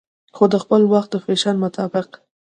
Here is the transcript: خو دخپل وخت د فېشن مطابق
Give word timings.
خو 0.35 0.43
دخپل 0.55 0.81
وخت 0.93 1.09
د 1.11 1.15
فېشن 1.25 1.55
مطابق 1.63 2.07